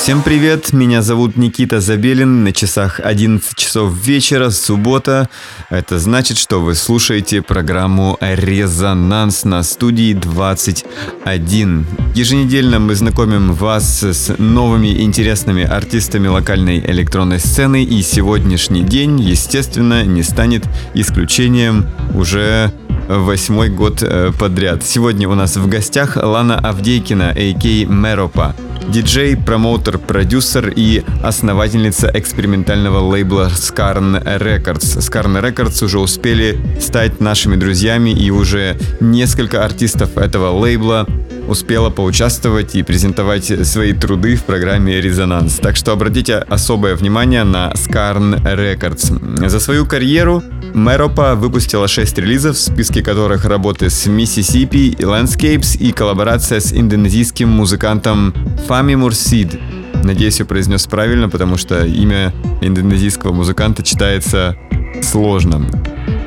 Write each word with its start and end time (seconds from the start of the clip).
Всем 0.00 0.22
привет, 0.22 0.72
меня 0.72 1.02
зовут 1.02 1.36
Никита 1.36 1.82
Забелин, 1.82 2.42
на 2.42 2.54
часах 2.54 3.00
11 3.04 3.54
часов 3.54 3.92
вечера, 3.92 4.48
суббота. 4.48 5.28
Это 5.68 5.98
значит, 5.98 6.38
что 6.38 6.58
вы 6.58 6.74
слушаете 6.74 7.42
программу 7.42 8.16
«Резонанс» 8.18 9.44
на 9.44 9.62
студии 9.62 10.14
21. 10.14 11.86
Еженедельно 12.14 12.78
мы 12.78 12.94
знакомим 12.94 13.52
вас 13.52 14.02
с 14.02 14.34
новыми 14.38 15.02
интересными 15.02 15.64
артистами 15.64 16.28
локальной 16.28 16.78
электронной 16.78 17.38
сцены, 17.38 17.84
и 17.84 18.00
сегодняшний 18.00 18.82
день, 18.82 19.20
естественно, 19.20 20.02
не 20.02 20.22
станет 20.22 20.64
исключением 20.94 21.86
уже 22.14 22.72
восьмой 23.06 23.68
год 23.68 24.02
э, 24.02 24.32
подряд. 24.38 24.82
Сегодня 24.82 25.28
у 25.28 25.34
нас 25.34 25.56
в 25.56 25.68
гостях 25.68 26.16
Лана 26.16 26.58
Авдейкина, 26.58 27.32
а.к. 27.32 27.64
Меропа 27.86 28.56
диджей, 28.88 29.36
промоутер, 29.36 29.98
продюсер 29.98 30.72
и 30.74 31.02
основательница 31.22 32.10
экспериментального 32.12 32.98
лейбла 32.98 33.50
Scarn 33.54 34.22
Records. 34.38 34.98
Scarn 34.98 35.40
Records 35.42 35.84
уже 35.84 35.98
успели 35.98 36.60
стать 36.80 37.20
нашими 37.20 37.56
друзьями 37.56 38.10
и 38.10 38.30
уже 38.30 38.78
несколько 39.00 39.64
артистов 39.64 40.16
этого 40.16 40.50
лейбла 40.50 41.06
успела 41.48 41.90
поучаствовать 41.90 42.76
и 42.76 42.82
презентовать 42.82 43.66
свои 43.66 43.92
труды 43.92 44.36
в 44.36 44.44
программе 44.44 45.00
«Резонанс». 45.00 45.56
Так 45.56 45.76
что 45.76 45.92
обратите 45.92 46.36
особое 46.36 46.94
внимание 46.94 47.44
на 47.44 47.72
Scarn 47.72 48.40
Records. 48.42 49.48
За 49.48 49.58
свою 49.58 49.84
карьеру 49.86 50.42
Мэропа 50.74 51.34
выпустила 51.34 51.88
6 51.88 52.18
релизов, 52.18 52.56
в 52.56 52.60
списке 52.60 53.02
которых 53.02 53.44
работы 53.44 53.90
с 53.90 54.06
Mississippi, 54.06 54.96
Landscapes 54.96 55.76
и 55.76 55.92
коллаборация 55.92 56.60
с 56.60 56.72
индонезийским 56.72 57.48
музыкантом 57.48 58.32
Фами 58.70 58.94
Мурсид. 58.94 59.58
Надеюсь, 60.04 60.38
я 60.38 60.44
произнес 60.44 60.86
правильно, 60.86 61.28
потому 61.28 61.56
что 61.56 61.84
имя 61.84 62.32
индонезийского 62.60 63.32
музыканта 63.32 63.82
читается 63.82 64.56
сложно. 65.02 65.66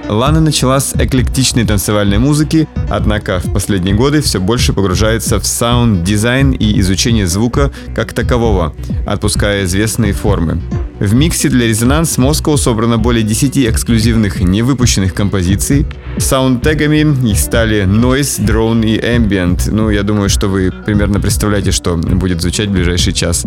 Лана 0.10 0.42
начала 0.42 0.80
с 0.80 0.94
эклектичной 0.96 1.66
танцевальной 1.66 2.18
музыки, 2.18 2.68
однако 2.90 3.40
в 3.40 3.54
последние 3.54 3.96
годы 3.96 4.22
все 4.22 4.40
больше 4.40 4.74
погружается 4.74 5.40
в 5.40 5.46
саунд-дизайн 5.46 6.52
и 6.52 6.80
изучение 6.82 7.26
звука 7.26 7.72
как 7.96 8.14
такового, 8.14 8.76
отпуская 9.06 9.64
известные 9.64 10.14
формы. 10.14 10.62
В 11.00 11.14
миксе 11.14 11.50
для 11.50 11.68
резонанс 11.68 12.18
Moscow 12.18 12.58
собрано 12.58 12.98
более 12.98 13.24
10 13.24 13.58
эксклюзивных 13.58 14.40
невыпущенных 14.42 15.14
композиций. 15.14 15.86
Саундтегами 16.18 17.30
их 17.30 17.40
стали 17.40 17.84
Noise, 17.84 18.46
Drone 18.46 18.86
и 18.86 19.00
Ambient. 19.00 19.72
Ну, 19.72 19.90
я 19.90 20.04
думаю, 20.04 20.30
что 20.30 20.48
вы 20.48 20.72
примерно 20.86 21.20
представляете, 21.20 21.72
что 21.72 21.96
будет 21.96 22.42
звучать 22.42 22.70
в 22.70 22.74
ближайший 22.74 23.14
час. 23.14 23.46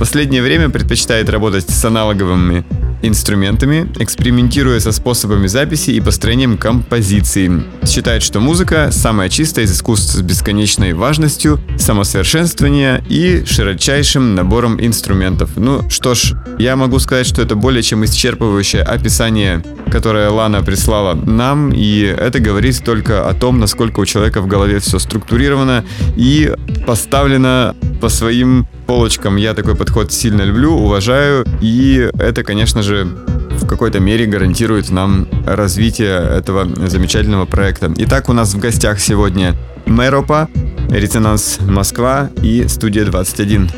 Последнее 0.00 0.40
время 0.40 0.70
предпочитает 0.70 1.28
работать 1.28 1.68
с 1.68 1.84
аналоговыми 1.84 2.64
инструментами, 3.02 3.86
экспериментируя 3.98 4.80
со 4.80 4.92
способами 4.92 5.46
записи 5.46 5.90
и 5.90 6.00
построением 6.00 6.56
композиции. 6.56 7.62
Считает, 7.86 8.22
что 8.22 8.40
музыка– 8.40 8.88
самая 8.92 9.28
чистая 9.28 9.66
из 9.66 9.72
искусств 9.72 10.14
с 10.14 10.22
бесконечной 10.22 10.94
важностью, 10.94 11.60
самосовершенствования 11.76 13.04
и 13.10 13.44
широчайшим 13.44 14.34
набором 14.34 14.82
инструментов. 14.82 15.50
Ну 15.56 15.86
что 15.90 16.14
ж, 16.14 16.32
я 16.58 16.76
могу 16.76 16.98
сказать, 16.98 17.26
что 17.26 17.42
это 17.42 17.54
более 17.54 17.82
чем 17.82 18.02
исчерпывающее 18.02 18.80
описание, 18.80 19.62
которое 19.92 20.30
Лана 20.30 20.62
прислала 20.62 21.12
нам, 21.12 21.72
и 21.74 22.00
это 22.04 22.40
говорит 22.40 22.82
только 22.82 23.28
о 23.28 23.34
том, 23.34 23.58
насколько 23.58 24.00
у 24.00 24.06
человека 24.06 24.40
в 24.40 24.46
голове 24.46 24.78
все 24.80 24.98
структурировано 24.98 25.84
и 26.16 26.54
поставлено 26.86 27.76
по 28.00 28.08
своим 28.08 28.66
полочкам. 28.90 29.36
Я 29.36 29.54
такой 29.54 29.76
подход 29.76 30.10
сильно 30.10 30.42
люблю, 30.42 30.72
уважаю, 30.72 31.46
и 31.60 32.10
это, 32.18 32.42
конечно 32.42 32.82
же, 32.82 33.06
в 33.60 33.64
какой-то 33.64 34.00
мере 34.00 34.26
гарантирует 34.26 34.90
нам 34.90 35.28
развитие 35.46 36.18
этого 36.18 36.66
замечательного 36.88 37.46
проекта. 37.46 37.92
Итак, 37.98 38.28
у 38.28 38.32
нас 38.32 38.52
в 38.52 38.58
гостях 38.58 38.98
сегодня 38.98 39.54
Мэропа, 39.86 40.48
Резонанс 40.90 41.60
Москва 41.60 42.30
и 42.42 42.66
Студия 42.66 43.04
21. 43.04 43.70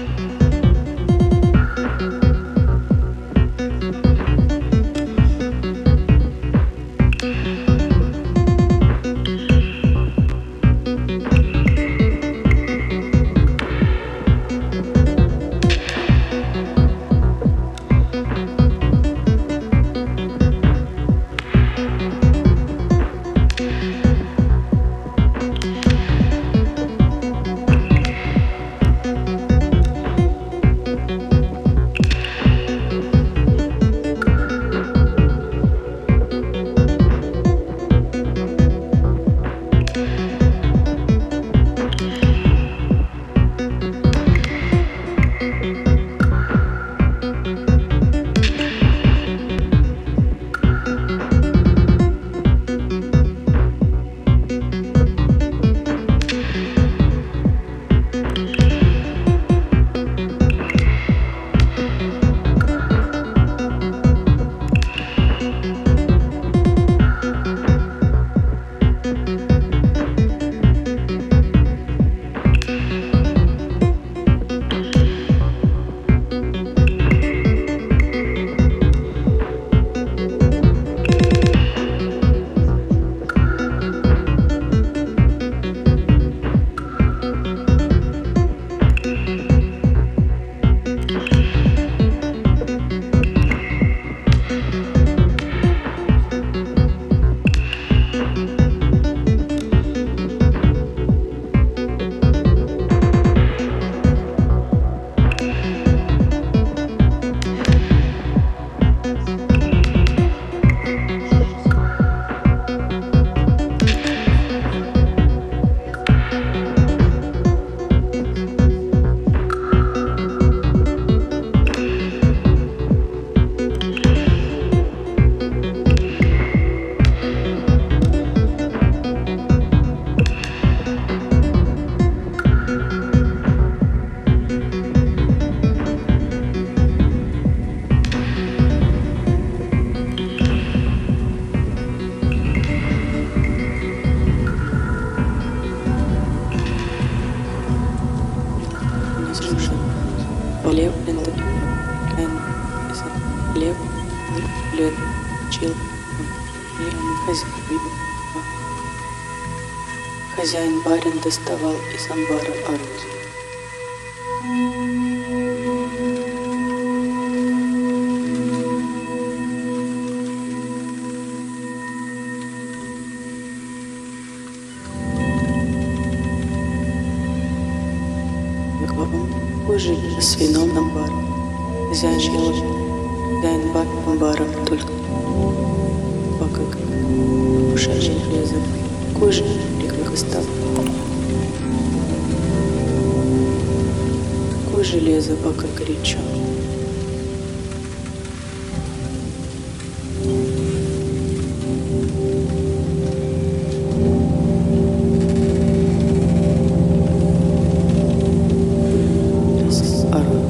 Много 194.82 194.84
железа, 194.84 195.36
пока 195.36 195.66
горячо. 195.78 196.18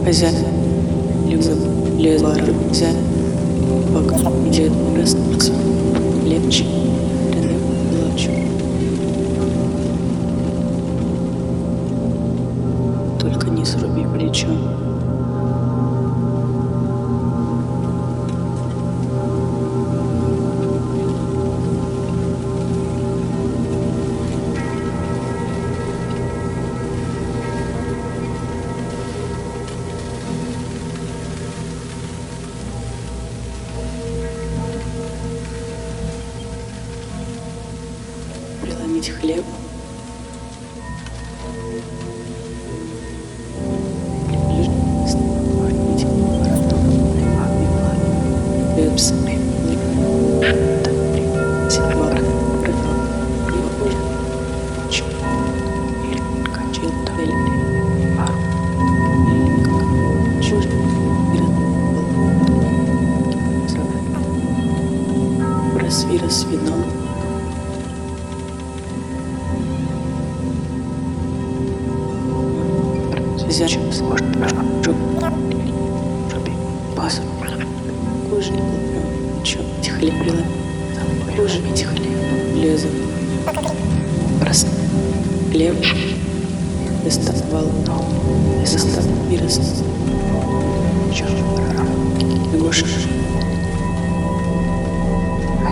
хозяин. 0.04 0.51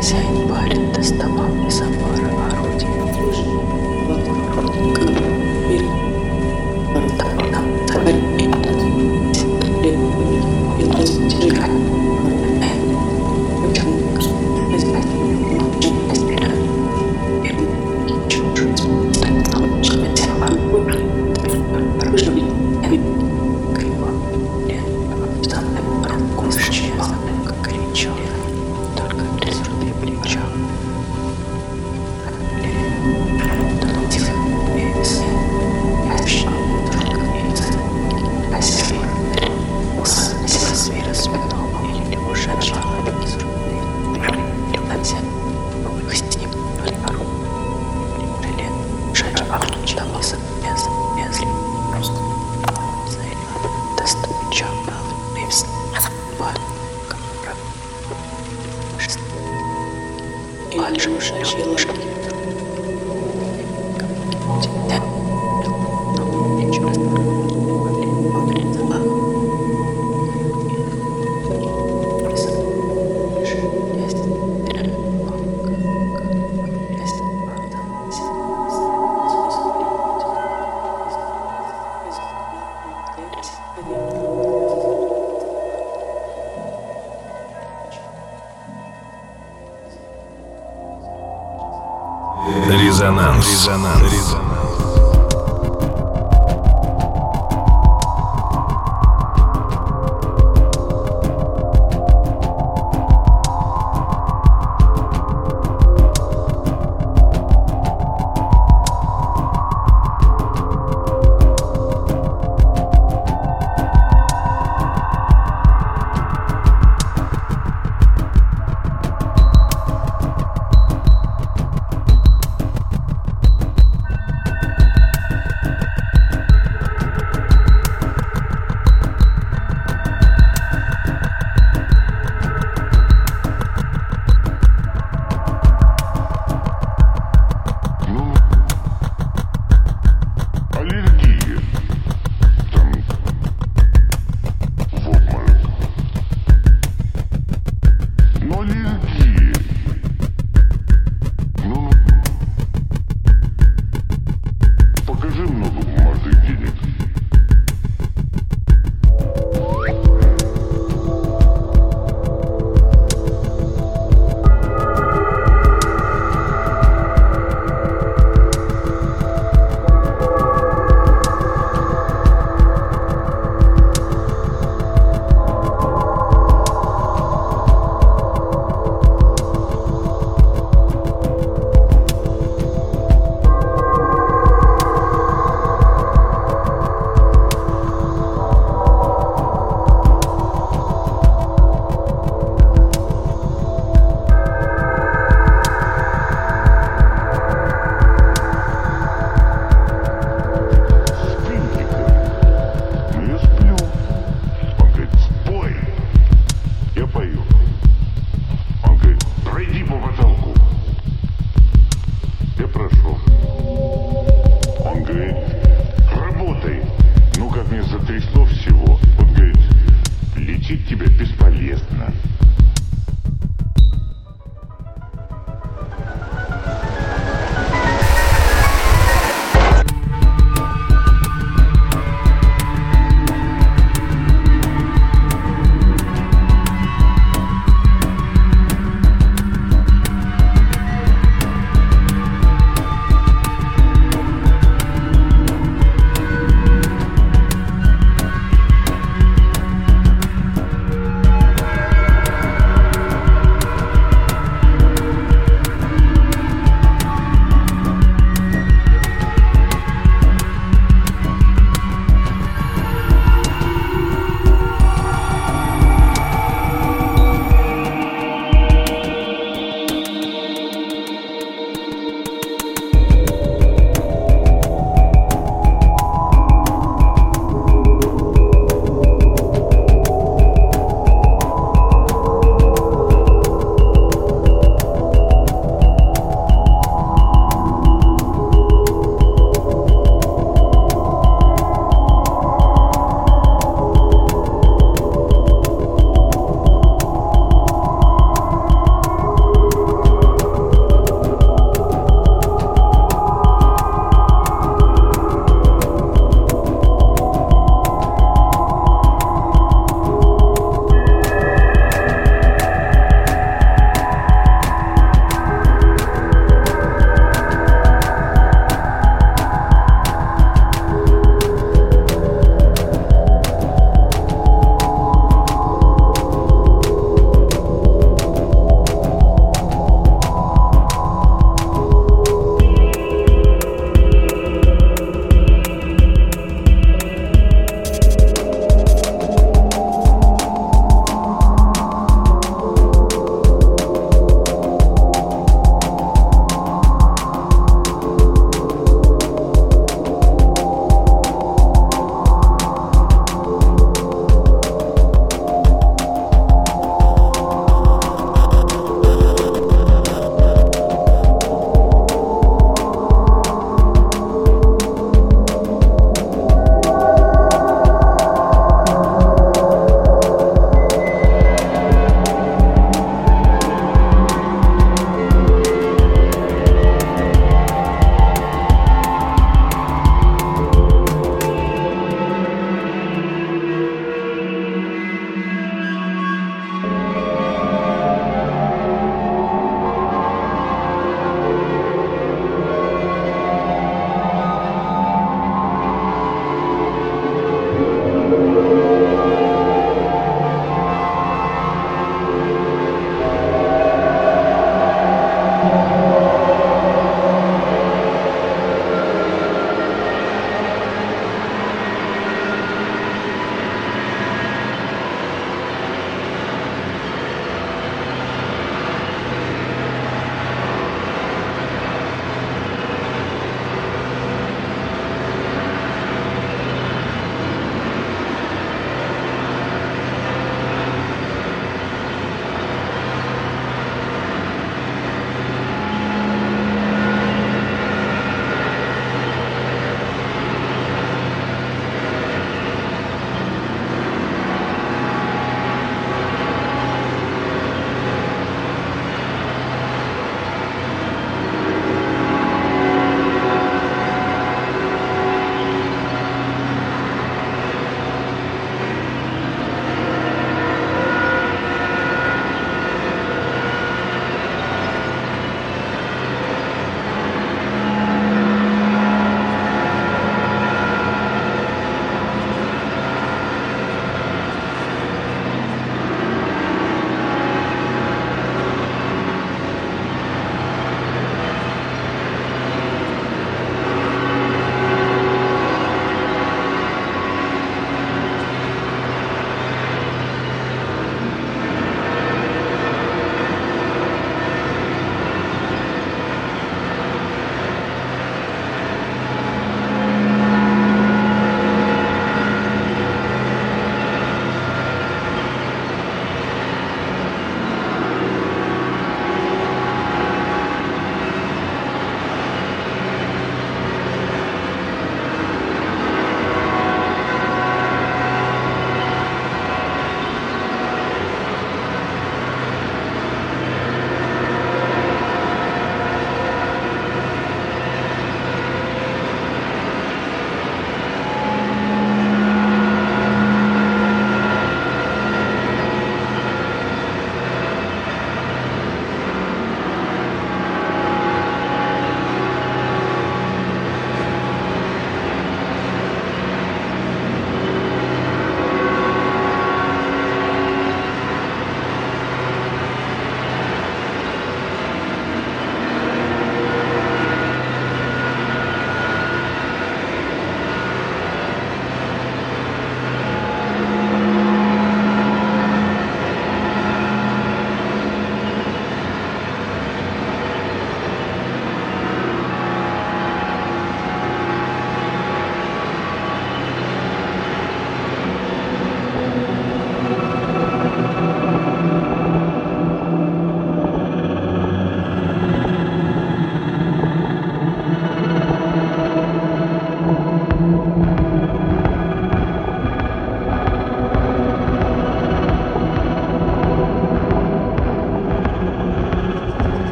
Хозяин 0.00 0.48
барин 0.48 0.90
доставал 0.94 1.68
из 1.68 1.78
обора 1.82 2.30
орудие. 2.46 2.90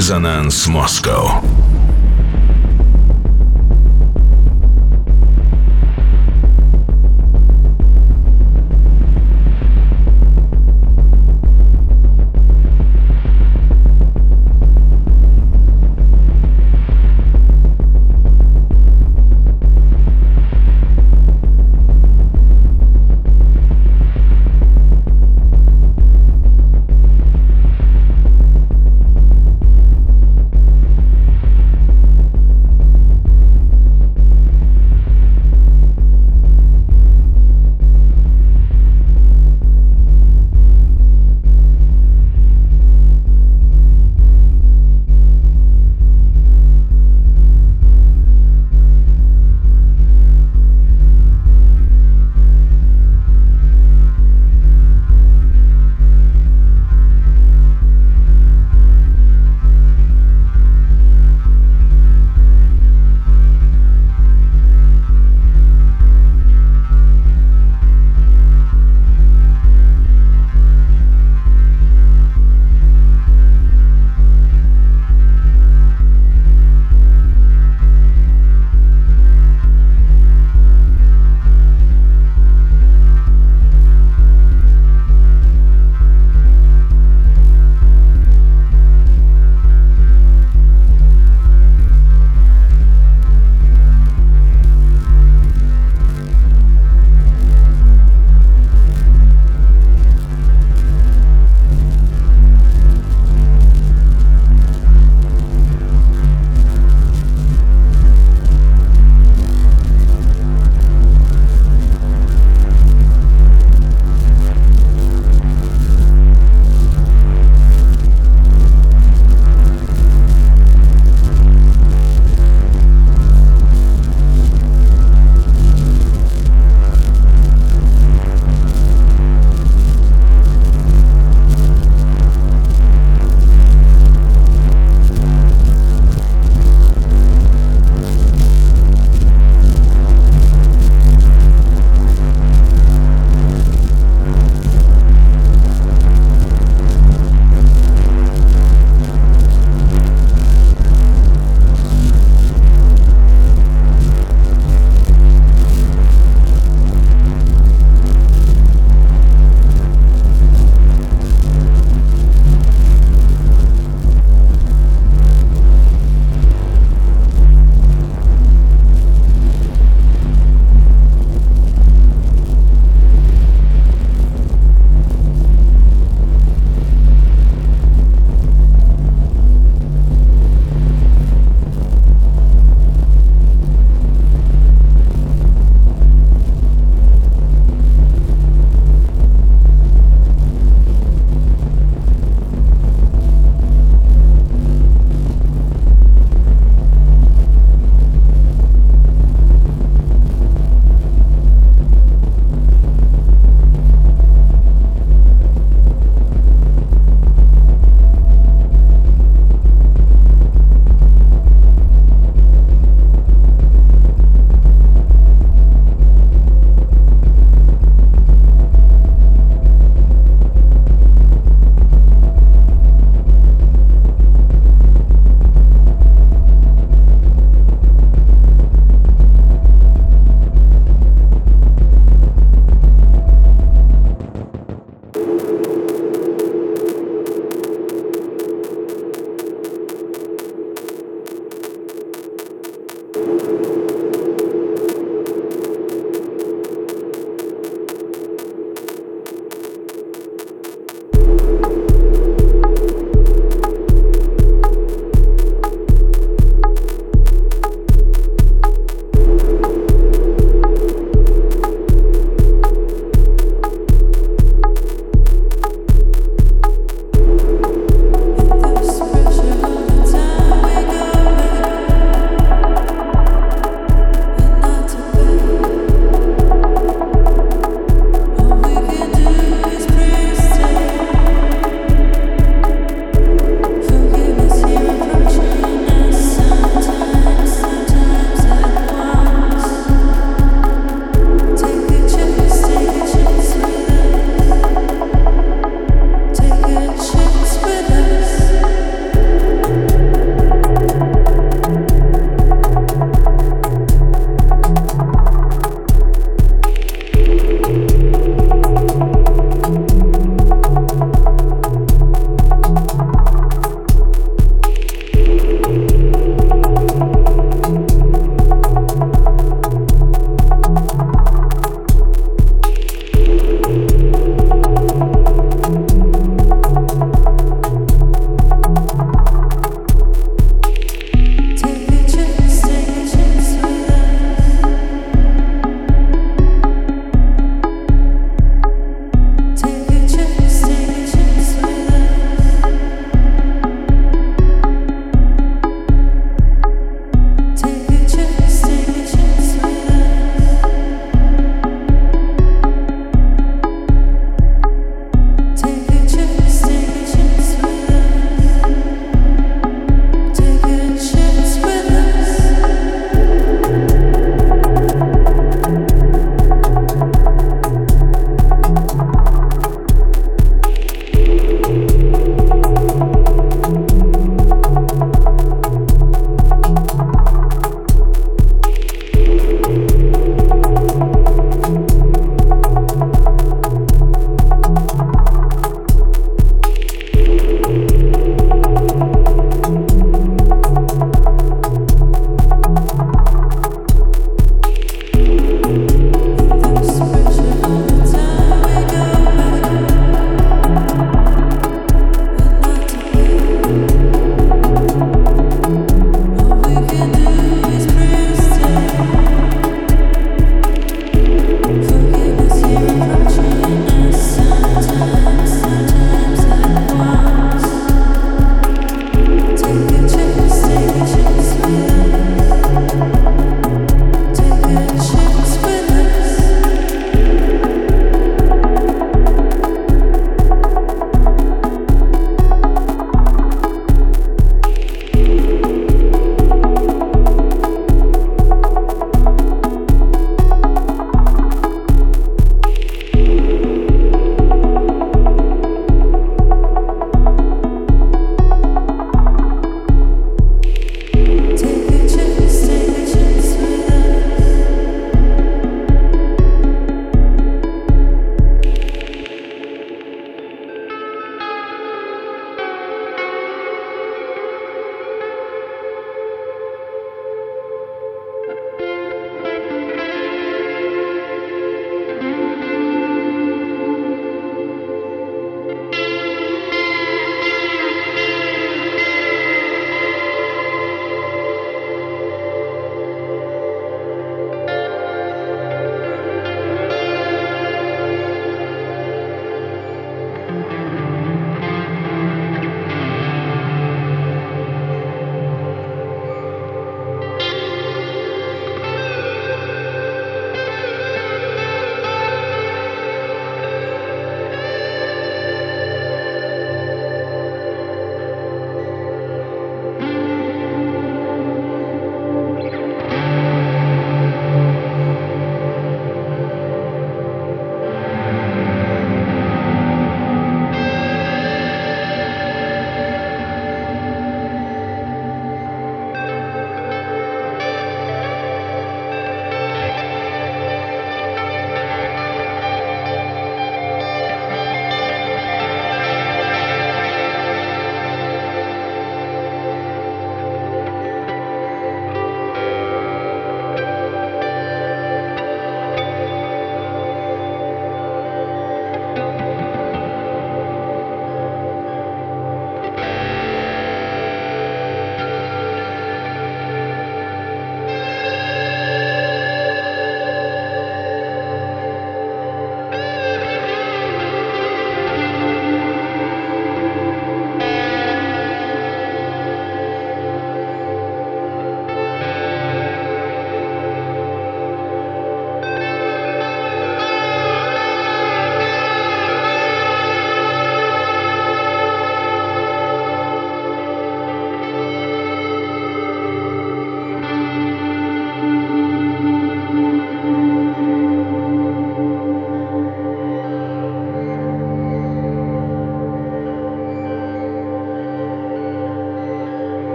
Резонанс 0.00 0.66
Москва. 0.66 1.42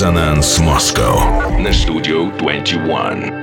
Резонанс 0.00 0.58
Москва 0.60 1.50
на 1.58 1.74
студию 1.74 2.32
21. 2.38 3.39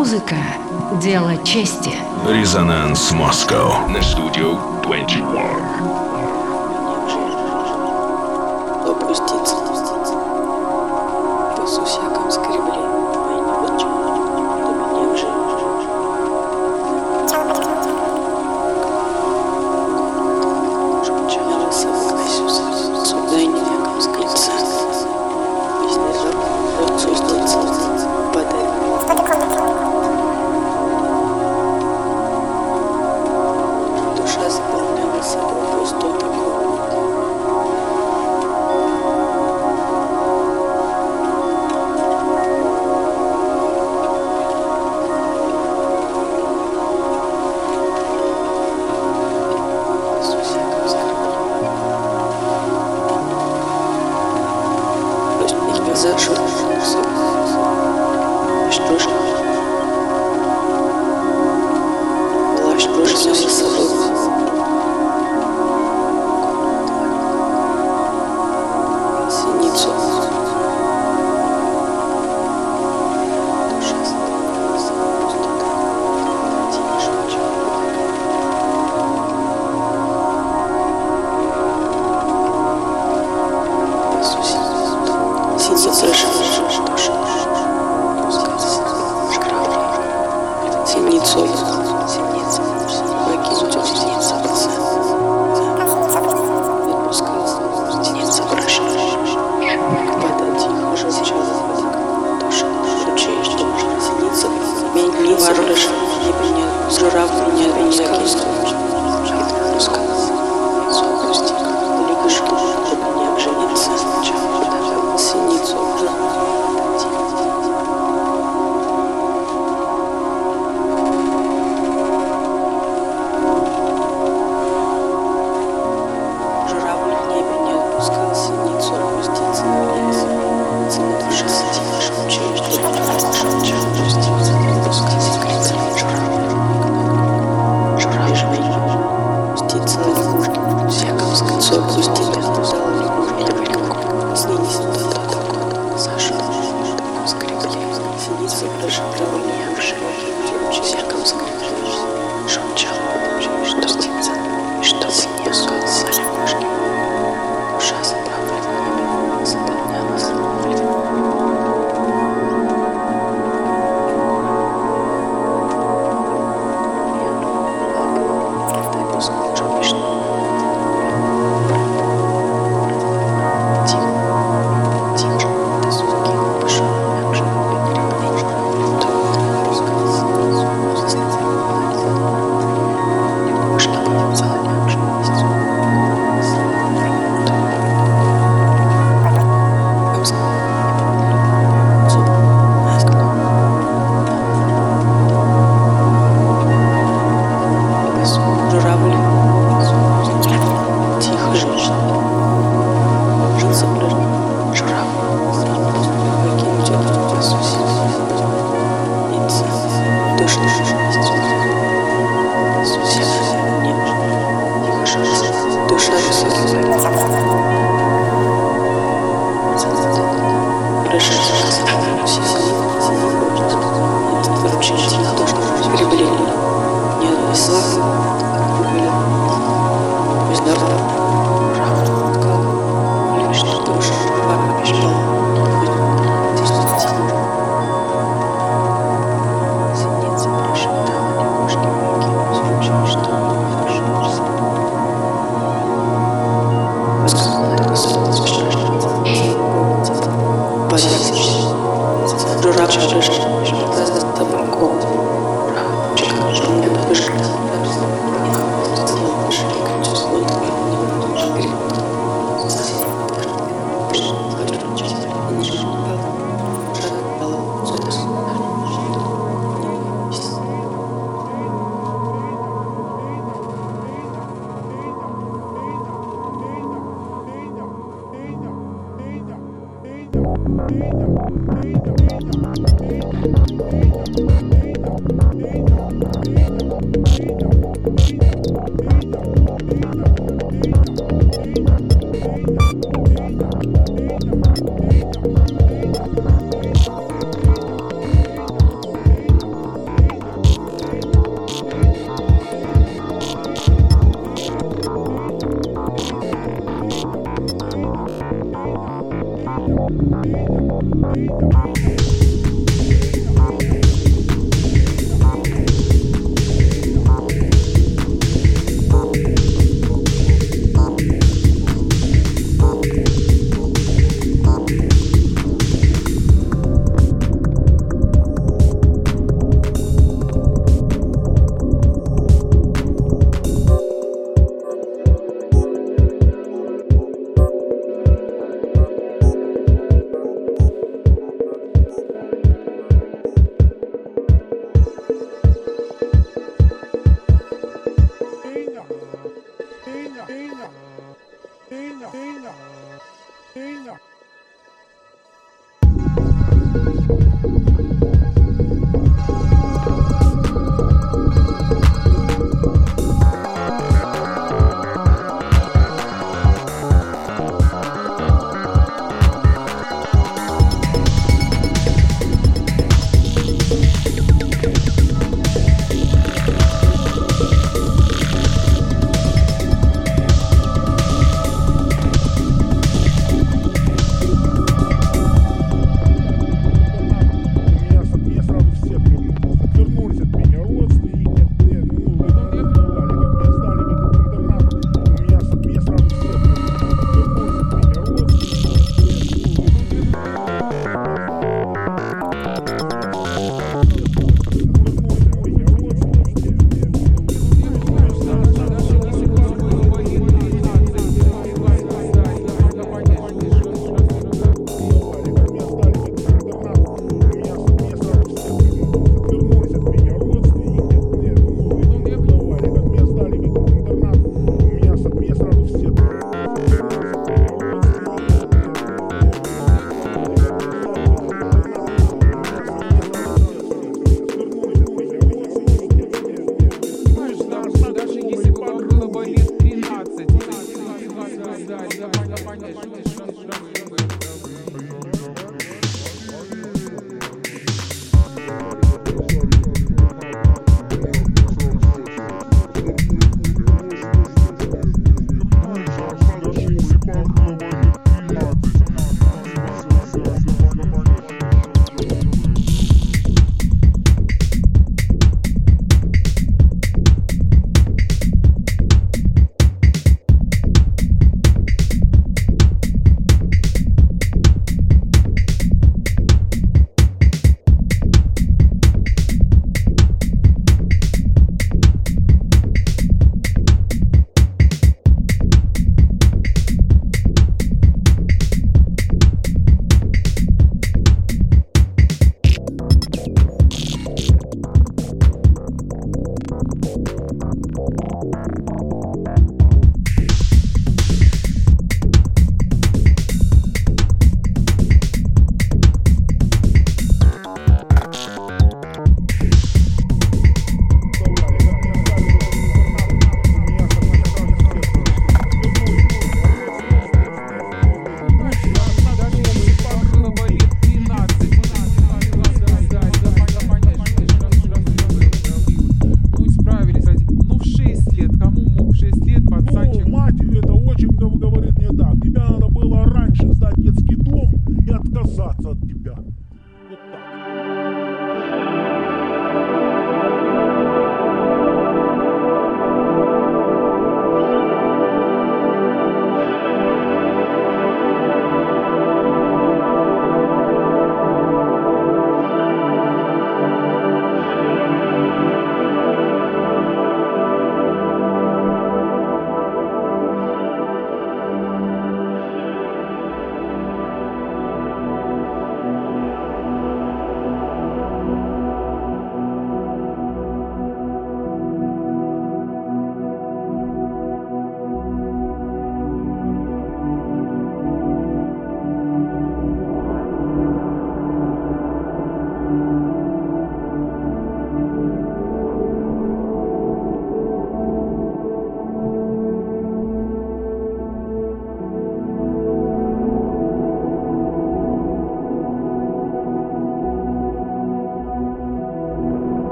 Музыка– 0.00 0.36
дело 1.02 1.36
чести. 1.44 1.92
Резонанс 2.26 3.12
Москва 3.12 3.86
на 3.86 4.02
студию 4.02 4.58
21. 4.82 5.26
опуститься. 8.88 9.59